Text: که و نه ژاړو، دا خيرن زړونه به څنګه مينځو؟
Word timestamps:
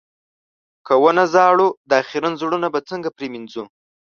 که 0.85 0.93
و 1.01 1.05
نه 1.17 1.25
ژاړو، 1.31 1.67
دا 1.89 1.97
خيرن 2.09 2.33
زړونه 2.41 2.67
به 2.73 2.79
څنګه 2.89 3.09
مينځو؟ 3.33 3.63